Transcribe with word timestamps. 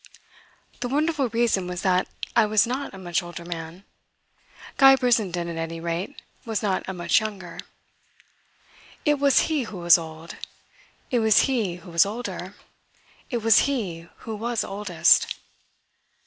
The 0.79 0.87
wonderful 0.89 1.29
reason 1.29 1.67
was 1.67 1.83
that 1.83 2.07
I 2.35 2.47
was 2.47 2.65
not 2.65 2.91
a 2.91 2.97
much 2.97 3.21
older 3.21 3.45
man; 3.45 3.83
Guy 4.77 4.95
Brissenden, 4.95 5.47
at 5.47 5.57
any 5.57 5.79
rate, 5.79 6.19
was 6.43 6.63
not 6.63 6.83
a 6.87 6.93
much 6.95 7.19
younger. 7.19 7.59
It 9.05 9.19
was 9.19 9.41
he 9.41 9.61
who 9.65 9.77
was 9.77 9.99
old 9.99 10.37
it 11.11 11.19
was 11.19 11.41
he 11.41 11.75
who 11.75 11.91
was 11.91 12.03
older 12.03 12.55
it 13.29 13.43
was 13.43 13.59
he 13.69 14.09
who 14.21 14.35
was 14.35 14.63
oldest. 14.63 15.35